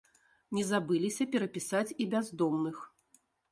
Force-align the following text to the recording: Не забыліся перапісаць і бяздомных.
Не 0.57 0.63
забыліся 0.69 1.27
перапісаць 1.35 1.95
і 2.01 2.09
бяздомных. 2.17 2.83